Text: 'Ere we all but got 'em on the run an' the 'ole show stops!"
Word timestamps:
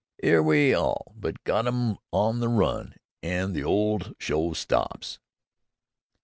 'Ere 0.23 0.41
we 0.41 0.73
all 0.73 1.13
but 1.15 1.43
got 1.43 1.67
'em 1.67 1.95
on 2.11 2.39
the 2.39 2.47
run 2.49 2.95
an' 3.21 3.53
the 3.53 3.63
'ole 3.63 3.99
show 4.17 4.51
stops!" 4.51 5.19